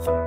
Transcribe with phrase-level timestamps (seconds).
[0.00, 0.18] Welkom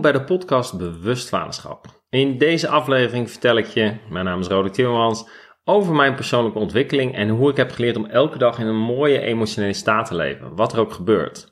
[0.00, 1.86] bij de podcast Bewust Vaderschap.
[2.08, 5.28] In deze aflevering vertel ik je, mijn naam is Roderick Timmermans,
[5.64, 9.20] over mijn persoonlijke ontwikkeling en hoe ik heb geleerd om elke dag in een mooie
[9.20, 11.51] emotionele staat te leven, wat er ook gebeurt.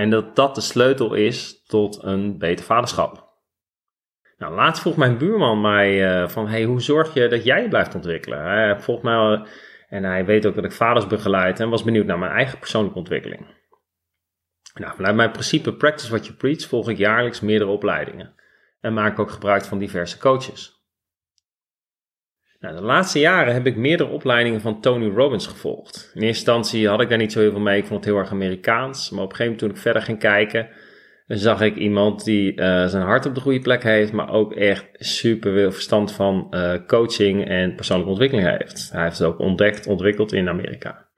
[0.00, 3.28] En dat dat de sleutel is tot een beter vaderschap.
[4.38, 7.68] Nou, laatst vroeg mijn buurman mij uh, van, hey, hoe zorg je dat jij je
[7.68, 8.44] blijft ontwikkelen?
[8.44, 9.46] Hij volgt mij
[9.88, 12.98] en hij weet ook dat ik vaders begeleid en was benieuwd naar mijn eigen persoonlijke
[12.98, 13.46] ontwikkeling.
[14.74, 18.34] Nou, vanuit mijn principe Practice What You Preach volg ik jaarlijks meerdere opleidingen
[18.80, 20.79] en maak ook gebruik van diverse coaches.
[22.60, 25.96] Nou, de laatste jaren heb ik meerdere opleidingen van Tony Robbins gevolgd.
[25.96, 28.22] In eerste instantie had ik daar niet zo heel veel mee, ik vond het heel
[28.22, 29.10] erg Amerikaans.
[29.10, 30.68] Maar op een gegeven moment toen ik verder ging kijken,
[31.26, 34.86] zag ik iemand die uh, zijn hart op de goede plek heeft, maar ook echt
[34.92, 38.90] super veel verstand van uh, coaching en persoonlijke ontwikkeling heeft.
[38.92, 41.08] Hij heeft het ook ontdekt, ontwikkeld in Amerika.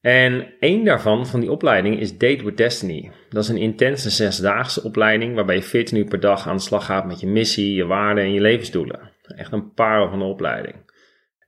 [0.00, 3.10] En één daarvan, van die opleiding, is Date with Destiny.
[3.28, 6.84] Dat is een intense zesdaagse opleiding waarbij je 14 uur per dag aan de slag
[6.84, 9.13] gaat met je missie, je waarden en je levensdoelen.
[9.26, 10.92] Echt een parel van de opleiding.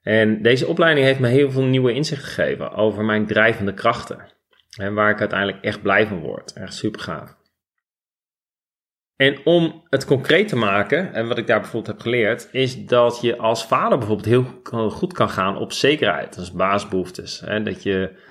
[0.03, 4.35] En deze opleiding heeft me heel veel nieuwe inzichten gegeven over mijn drijvende krachten.
[4.79, 6.53] En waar ik uiteindelijk echt blij van word.
[6.53, 7.37] Echt super gaaf.
[9.17, 13.21] En om het concreet te maken, en wat ik daar bijvoorbeeld heb geleerd, is dat
[13.21, 16.35] je als vader bijvoorbeeld heel goed kan gaan op zekerheid.
[16.35, 17.41] Dat is baasbehoeftes.
[17.41, 17.63] Hè?
[17.63, 18.25] Dat je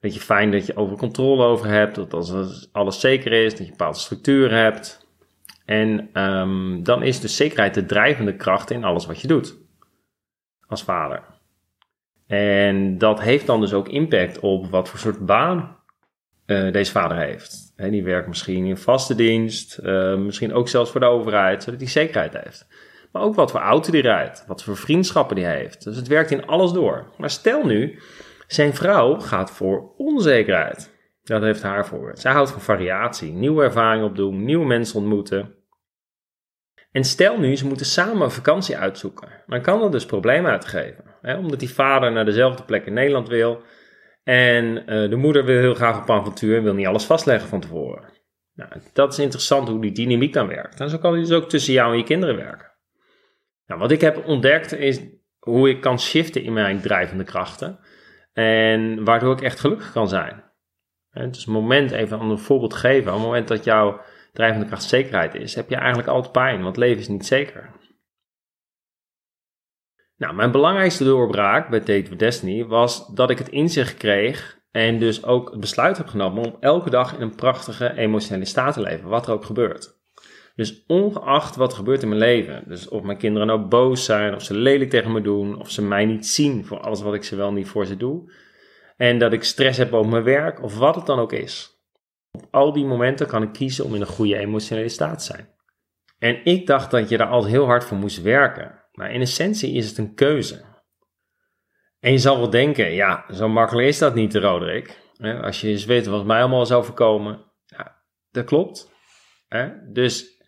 [0.00, 3.58] dat je fijn dat je over controle over hebt, dat als alles zeker is, dat
[3.58, 4.99] je een bepaalde structuur hebt.
[5.70, 9.56] En um, dan is dus zekerheid de drijvende kracht in alles wat je doet
[10.66, 11.22] als vader.
[12.26, 15.76] En dat heeft dan dus ook impact op wat voor soort baan
[16.46, 17.72] uh, deze vader heeft.
[17.76, 21.80] He, die werkt misschien in vaste dienst, uh, misschien ook zelfs voor de overheid, zodat
[21.80, 22.66] hij zekerheid heeft.
[23.12, 25.84] Maar ook wat voor auto die rijdt, wat voor vriendschappen die heeft.
[25.84, 27.06] Dus het werkt in alles door.
[27.18, 27.98] Maar stel nu
[28.46, 30.90] zijn vrouw gaat voor onzekerheid.
[31.22, 32.12] Dat heeft haar voor.
[32.14, 35.58] Zij houdt van variatie, nieuwe ervaringen opdoen, nieuwe mensen ontmoeten.
[36.92, 39.28] En stel nu, ze moeten samen een vakantie uitzoeken.
[39.46, 41.04] Dan kan dat dus problemen uitgeven.
[41.20, 41.36] Hè?
[41.36, 43.62] Omdat die vader naar dezelfde plek in Nederland wil.
[44.24, 47.60] En uh, de moeder wil heel graag op avontuur en wil niet alles vastleggen van
[47.60, 48.04] tevoren.
[48.54, 50.80] Nou, dat is interessant hoe die dynamiek dan werkt.
[50.80, 52.70] En zo kan die dus ook tussen jou en je kinderen werken.
[53.66, 55.00] Nou, wat ik heb ontdekt is
[55.38, 57.78] hoe ik kan shiften in mijn drijvende krachten.
[58.32, 60.44] En waardoor ik echt gelukkig kan zijn.
[61.10, 64.00] Dus het moment, even een voorbeeld geven, op het moment dat jouw
[64.32, 67.70] drijvende kracht zekerheid is, heb je eigenlijk altijd pijn, want leven is niet zeker.
[70.16, 74.98] Nou, mijn belangrijkste doorbraak bij Date with Destiny was dat ik het inzicht kreeg en
[74.98, 78.80] dus ook het besluit heb genomen om elke dag in een prachtige emotionele staat te
[78.80, 79.98] leven, wat er ook gebeurt.
[80.54, 84.34] Dus ongeacht wat er gebeurt in mijn leven, dus of mijn kinderen nou boos zijn,
[84.34, 87.24] of ze lelijk tegen me doen, of ze mij niet zien voor alles wat ik
[87.24, 88.32] ze wel niet voor ze doe,
[88.96, 91.79] en dat ik stress heb over mijn werk, of wat het dan ook is.
[92.50, 95.48] Al die momenten kan ik kiezen om in een goede emotionele staat te zijn.
[96.18, 99.72] En ik dacht dat je daar altijd heel hard voor moest werken, maar in essentie
[99.72, 100.64] is het een keuze.
[102.00, 104.98] En je zal wel denken, ja, zo makkelijk is dat niet, Roderick.
[105.42, 108.90] Als je eens weet wat mij allemaal zou voorkomen, ja, dat klopt.
[109.92, 110.40] Dus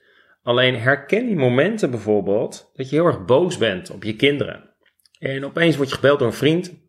[0.42, 4.74] Alleen herken die momenten bijvoorbeeld dat je heel erg boos bent op je kinderen.
[5.18, 6.80] En opeens word je gebeld door een vriend.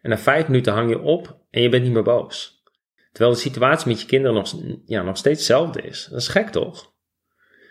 [0.00, 2.57] En na vijf minuten hang je op en je bent niet meer boos.
[3.12, 4.54] Terwijl de situatie met je kinderen nog,
[4.84, 6.06] ja, nog steeds hetzelfde is.
[6.10, 6.92] Dat is gek toch?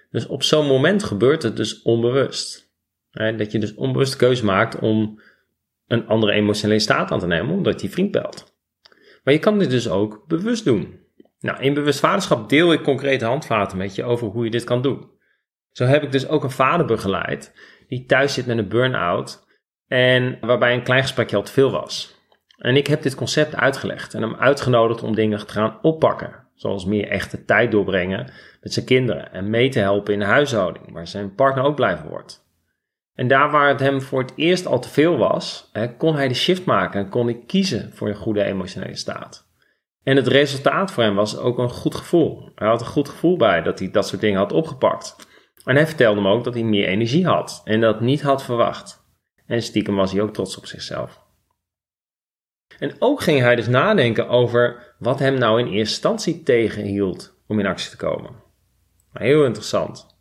[0.10, 2.72] Dus op zo'n moment gebeurt het dus onbewust.
[3.12, 5.22] Dat je dus onbewust keuze maakt om
[5.88, 8.56] een andere emotionele staat aan te nemen, omdat die vriend belt.
[9.24, 11.00] Maar je kan dit dus ook bewust doen.
[11.40, 14.82] Nou, in bewust vaderschap deel ik concrete handvaten met je over hoe je dit kan
[14.82, 15.10] doen.
[15.72, 17.54] Zo heb ik dus ook een vader begeleid
[17.88, 19.46] die thuis zit met een burn-out
[19.88, 22.17] en waarbij een klein gesprekje al te veel was.
[22.58, 26.46] En ik heb dit concept uitgelegd en hem uitgenodigd om dingen te gaan oppakken.
[26.54, 30.92] Zoals meer echte tijd doorbrengen met zijn kinderen en mee te helpen in de huishouding,
[30.94, 32.46] waar zijn partner ook blij van wordt.
[33.16, 36.34] En daar waar het hem voor het eerst al te veel was, kon hij de
[36.34, 39.48] shift maken en kon hij kiezen voor een goede emotionele staat.
[40.04, 42.52] En het resultaat voor hem was ook een goed gevoel.
[42.56, 45.16] Hij had een goed gevoel bij dat hij dat soort dingen had opgepakt.
[45.64, 49.06] En hij vertelde me ook dat hij meer energie had en dat niet had verwacht.
[49.46, 51.26] En stiekem was hij ook trots op zichzelf.
[52.80, 57.60] En ook ging hij dus nadenken over wat hem nou in eerste instantie tegenhield om
[57.60, 58.32] in actie te komen.
[59.14, 60.16] Heel interessant.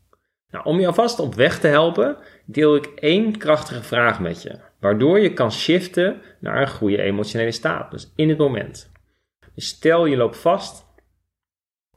[0.50, 4.58] Nou, om je alvast op weg te helpen, deel ik één krachtige vraag met je,
[4.80, 8.90] waardoor je kan shiften naar een goede emotionele staat, dus in het moment.
[9.54, 10.84] Dus stel je loopt vast.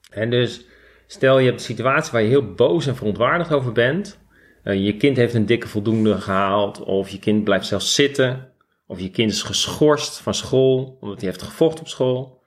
[0.10, 0.68] En dus
[1.12, 4.20] Stel je hebt een situatie waar je heel boos en verontwaardigd over bent.
[4.64, 8.52] Uh, je kind heeft een dikke voldoende gehaald, of je kind blijft zelfs zitten,
[8.90, 12.44] of je kind is geschorst van school omdat hij heeft gevochten op school.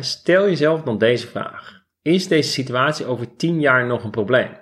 [0.00, 4.58] Stel jezelf dan deze vraag: Is deze situatie over 10 jaar nog een probleem?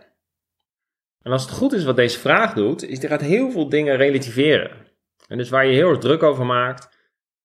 [1.23, 3.97] En als het goed is wat deze vraag doet, is hij gaat heel veel dingen
[3.97, 4.71] relativeren.
[5.29, 6.99] En dus waar je heel erg druk over maakt,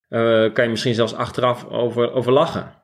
[0.09, 2.83] uh, kan je misschien zelfs achteraf over, over lachen.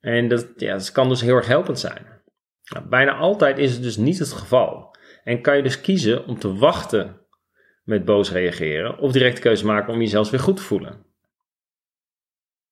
[0.00, 2.06] En dat, ja, dat kan dus heel erg helpend zijn.
[2.64, 4.96] Nou, bijna altijd is het dus niet het geval.
[5.24, 7.26] En kan je dus kiezen om te wachten
[7.88, 11.06] met boos reageren of direct de keuze maken om jezelf weer goed te voelen.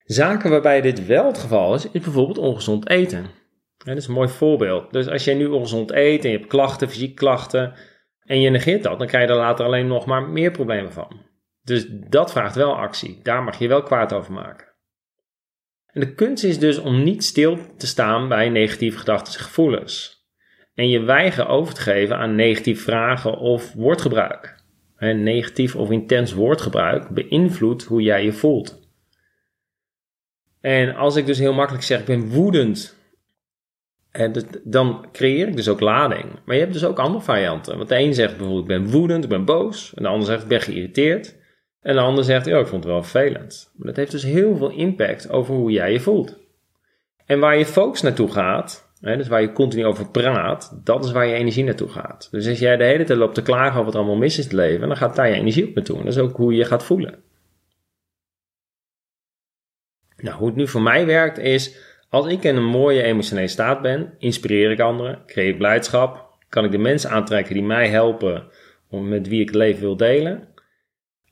[0.04, 3.26] Zaken waarbij dit wel het geval is, is bijvoorbeeld ongezond eten.
[3.76, 4.92] dat is een mooi voorbeeld.
[4.92, 7.74] Dus als jij nu ongezond eet en je hebt klachten, fysieke klachten,
[8.20, 11.20] en je negeert dat, dan krijg je er later alleen nog maar meer problemen van.
[11.62, 13.20] Dus dat vraagt wel actie.
[13.22, 14.66] Daar mag je wel kwaad over maken.
[15.86, 20.24] En de kunst is dus om niet stil te staan bij negatieve gedachten en gevoelens.
[20.74, 24.55] En je weigen over te geven aan negatieve vragen of woordgebruik.
[24.96, 28.84] En negatief of intens woordgebruik beïnvloedt hoe jij je voelt.
[30.60, 32.96] En als ik dus heel makkelijk zeg, ik ben woedend,
[34.64, 36.24] dan creëer ik dus ook lading.
[36.44, 37.76] Maar je hebt dus ook andere varianten.
[37.76, 39.92] Want de een zegt bijvoorbeeld, ik ben woedend, ik ben boos.
[39.94, 41.36] En de ander zegt, ik ben geïrriteerd.
[41.80, 43.72] En de ander zegt, ja, ik vond het wel vervelend.
[43.76, 46.38] Maar dat heeft dus heel veel impact over hoe jij je voelt.
[47.26, 51.26] En waar je focus naartoe gaat, dus waar je continu over praat, dat is waar
[51.26, 52.28] je energie naartoe gaat.
[52.30, 54.50] Dus als jij de hele tijd loopt te klagen over wat allemaal mis is in
[54.50, 55.98] het leven, dan gaat daar je energie op naartoe.
[55.98, 57.24] En dat is ook hoe je je gaat voelen.
[60.16, 61.76] Nou, hoe het nu voor mij werkt is,
[62.08, 66.70] als ik in een mooie emotionele staat ben, inspireer ik anderen, creëer blijdschap, kan ik
[66.70, 68.48] de mensen aantrekken die mij helpen
[68.88, 70.48] om met wie ik het leven wil delen.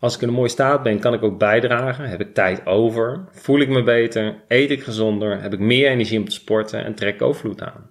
[0.04, 2.08] Als ik in een mooie staat ben, kan ik ook bijdragen.
[2.08, 3.24] Heb ik tijd over?
[3.30, 4.42] Voel ik me beter?
[4.48, 5.42] Eet ik gezonder?
[5.42, 7.90] Heb ik meer energie om te sporten en trek ik overvloed aan?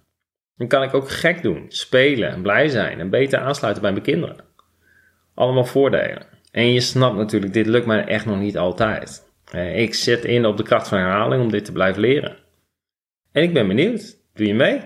[0.55, 4.03] Dan kan ik ook gek doen, spelen en blij zijn en beter aansluiten bij mijn
[4.03, 4.45] kinderen.
[5.33, 6.25] Allemaal voordelen.
[6.51, 9.31] En je snapt natuurlijk, dit lukt mij echt nog niet altijd.
[9.73, 12.37] Ik zet in op de kracht van herhaling om dit te blijven leren.
[13.31, 14.81] En ik ben benieuwd, doe je mee?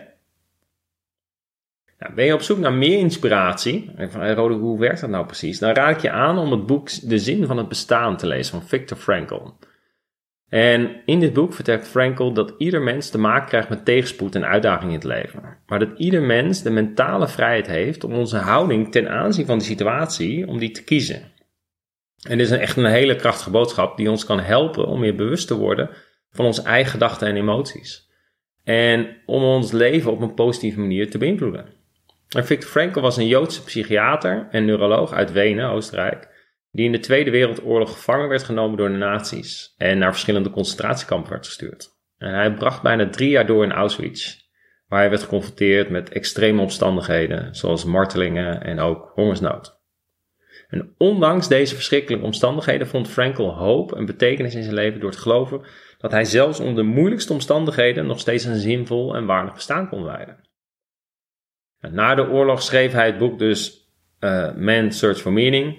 [1.98, 3.92] Nou, ben je op zoek naar meer inspiratie?
[3.98, 5.60] Van, Rode, hoe werkt dat nou precies?
[5.60, 8.60] Dan raad ik je aan om het boek De Zin van het Bestaan te lezen
[8.60, 9.52] van Viktor Frankl.
[10.50, 14.46] En in dit boek vertelt Frankl dat ieder mens te maken krijgt met tegenspoed en
[14.46, 15.58] uitdagingen in het leven.
[15.66, 19.64] Maar dat ieder mens de mentale vrijheid heeft om onze houding ten aanzien van de
[19.64, 21.32] situatie, om die te kiezen.
[22.30, 25.48] En dit is echt een hele krachtige boodschap die ons kan helpen om meer bewust
[25.48, 25.90] te worden
[26.30, 28.12] van onze eigen gedachten en emoties.
[28.64, 31.77] En om ons leven op een positieve manier te beïnvloeden.
[32.30, 36.36] Victor Frankl was een Joodse psychiater en neuroloog uit Wenen, Oostenrijk,
[36.72, 41.32] die in de Tweede Wereldoorlog gevangen werd genomen door de nazi's en naar verschillende concentratiekampen
[41.32, 41.90] werd gestuurd.
[42.18, 44.36] En hij bracht bijna drie jaar door in Auschwitz,
[44.88, 49.76] waar hij werd geconfronteerd met extreme omstandigheden, zoals martelingen en ook hongersnood.
[50.68, 55.18] En ondanks deze verschrikkelijke omstandigheden vond Frankl hoop en betekenis in zijn leven door te
[55.18, 55.62] geloven
[55.98, 60.04] dat hij zelfs onder de moeilijkste omstandigheden nog steeds een zinvol en waardig bestaan kon
[60.04, 60.47] leiden.
[61.92, 63.90] Na de oorlog schreef hij het boek dus
[64.20, 65.78] uh, Man's Search for Meaning,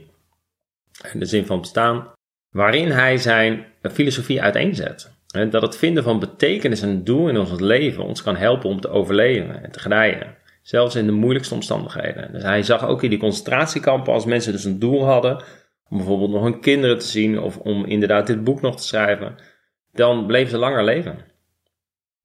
[1.12, 2.10] de zin van bestaan,
[2.50, 5.16] waarin hij zijn filosofie uiteenzet.
[5.34, 8.80] En dat het vinden van betekenis en doel in ons leven ons kan helpen om
[8.80, 10.36] te overleven en te gedijen.
[10.62, 12.32] Zelfs in de moeilijkste omstandigheden.
[12.32, 15.42] Dus hij zag ook in die concentratiekampen als mensen dus een doel hadden,
[15.88, 19.34] om bijvoorbeeld nog hun kinderen te zien of om inderdaad dit boek nog te schrijven,
[19.92, 21.18] dan bleven ze langer leven.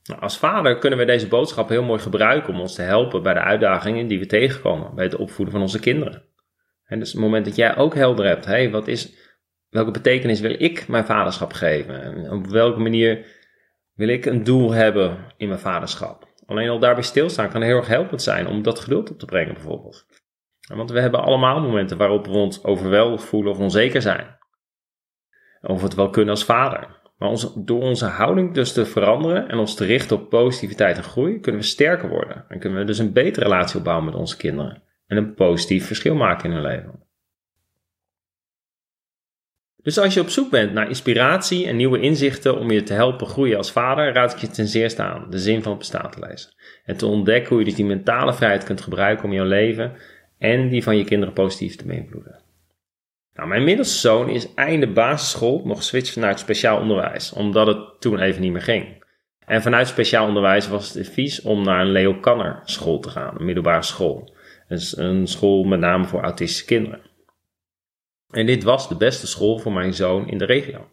[0.03, 3.33] Nou, als vader kunnen we deze boodschap heel mooi gebruiken om ons te helpen bij
[3.33, 6.23] de uitdagingen die we tegenkomen bij het opvoeden van onze kinderen.
[6.85, 9.13] En dus het moment dat jij ook helder hebt, hey, wat is,
[9.69, 12.01] welke betekenis wil ik mijn vaderschap geven?
[12.01, 13.25] En op welke manier
[13.93, 16.27] wil ik een doel hebben in mijn vaderschap?
[16.45, 19.53] Alleen al daarbij stilstaan kan heel erg helpend zijn om dat geduld op te brengen
[19.53, 20.05] bijvoorbeeld.
[20.67, 24.37] Want we hebben allemaal momenten waarop we ons overweldigd voelen of onzeker zijn.
[25.61, 27.01] Of we het wel kunnen als vader.
[27.23, 31.39] Maar door onze houding dus te veranderen en ons te richten op positiviteit en groei,
[31.39, 32.45] kunnen we sterker worden.
[32.47, 34.81] En kunnen we dus een betere relatie opbouwen met onze kinderen.
[35.07, 36.99] En een positief verschil maken in hun leven.
[39.81, 43.27] Dus als je op zoek bent naar inspiratie en nieuwe inzichten om je te helpen
[43.27, 46.27] groeien als vader, raad ik je ten zeerste aan de zin van het bestaan te
[46.29, 46.53] lezen.
[46.85, 49.93] En te ontdekken hoe je dus die mentale vrijheid kunt gebruiken om jouw leven
[50.37, 52.42] en die van je kinderen positief te beïnvloeden.
[53.33, 58.01] Nou, mijn middelste zoon is einde basisschool nog geswitcht naar het speciaal onderwijs, omdat het
[58.01, 59.03] toen even niet meer ging.
[59.45, 63.35] En vanuit speciaal onderwijs was het advies om naar een Leo Kanner school te gaan,
[63.37, 64.35] een middelbare school.
[64.95, 67.01] Een school met name voor autistische kinderen.
[68.29, 70.87] En dit was de beste school voor mijn zoon in de regio.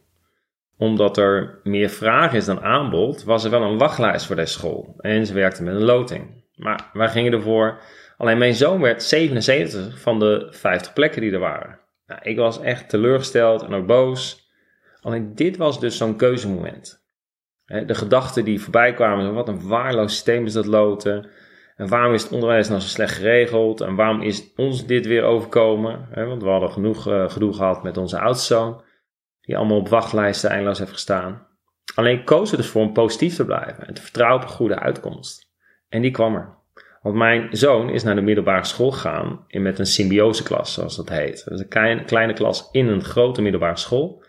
[0.76, 4.94] omdat er meer vraag is dan aanbod, was er wel een wachtlijst voor deze school.
[4.98, 6.44] En ze werkten met een loting.
[6.54, 7.80] Maar wij gingen ervoor.
[8.16, 11.79] Alleen mijn zoon werd 77 van de 50 plekken die er waren.
[12.10, 14.48] Nou, ik was echt teleurgesteld en ook boos.
[15.00, 17.04] Alleen dit was dus zo'n keuzemoment.
[17.64, 21.30] De gedachten die voorbij kwamen, wat een waarloos systeem is dat loten.
[21.76, 23.80] En waarom is het onderwijs nou zo slecht geregeld?
[23.80, 26.08] En waarom is ons dit weer overkomen?
[26.14, 28.82] Want we hadden genoeg uh, gedoe gehad met onze oudste zoon,
[29.40, 31.46] die allemaal op wachtlijsten eindeloos heeft gestaan.
[31.94, 34.78] Alleen koos er dus voor om positief te blijven en te vertrouwen op een goede
[34.78, 35.52] uitkomst.
[35.88, 36.58] En die kwam er.
[37.00, 41.08] Want mijn zoon is naar de middelbare school gegaan in met een symbioseklas, zoals dat
[41.08, 41.44] heet.
[41.44, 44.24] Dat is een kleine, klas in een grote middelbare school,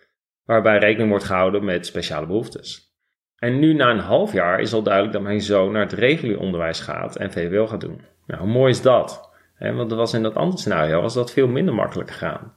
[0.46, 2.90] waarbij rekening wordt gehouden met speciale behoeftes.
[3.36, 6.40] En nu na een half jaar is al duidelijk dat mijn zoon naar het regulier
[6.40, 8.02] onderwijs gaat en VWO gaat doen.
[8.26, 9.30] Nou, hoe mooi is dat?
[9.70, 12.54] want dat was in dat andere scenario was dat veel minder makkelijk gegaan.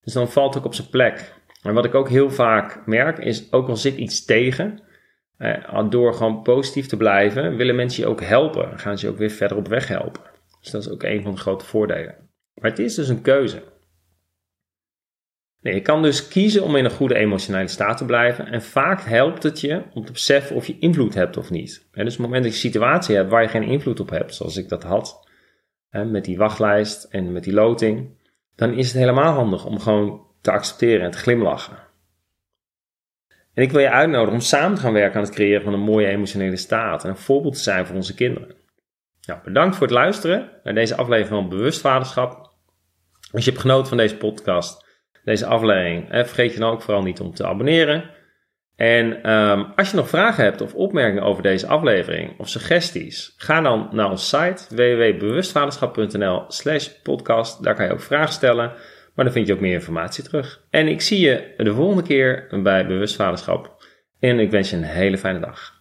[0.00, 1.34] Dus dan valt ook op zijn plek.
[1.62, 4.82] En wat ik ook heel vaak merk is, ook al zit iets tegen,
[5.40, 8.78] eh, door gewoon positief te blijven, willen mensen je ook helpen.
[8.78, 10.22] Gaan ze je ook weer verder op weg helpen.
[10.60, 12.14] Dus dat is ook een van de grote voordelen.
[12.54, 13.62] Maar het is dus een keuze.
[15.60, 18.46] Nee, je kan dus kiezen om in een goede emotionele staat te blijven.
[18.46, 21.88] En vaak helpt het je om te beseffen of je invloed hebt of niet.
[21.92, 24.34] Dus op het moment dat je een situatie hebt waar je geen invloed op hebt,
[24.34, 25.28] zoals ik dat had,
[25.90, 28.18] met die wachtlijst en met die loting,
[28.54, 31.89] dan is het helemaal handig om gewoon te accepteren en te glimlachen.
[33.54, 35.80] En ik wil je uitnodigen om samen te gaan werken aan het creëren van een
[35.80, 38.54] mooie emotionele staat en een voorbeeld te zijn voor onze kinderen.
[39.26, 42.50] Nou, bedankt voor het luisteren naar deze aflevering van Bewust Vaderschap.
[43.32, 44.86] Als je hebt genoten van deze podcast,
[45.24, 46.10] deze aflevering.
[46.10, 48.10] En vergeet je dan ook vooral niet om te abonneren.
[48.76, 53.60] En um, als je nog vragen hebt of opmerkingen over deze aflevering of suggesties, ga
[53.60, 57.62] dan naar onze site www.bewustvaderschap.nl slash podcast.
[57.62, 58.72] Daar kan je ook vragen stellen,
[59.14, 60.66] maar dan vind je ook meer informatie terug.
[60.70, 63.84] En ik zie je de volgende keer bij Bewustvaderschap.
[64.18, 65.79] En ik wens je een hele fijne dag.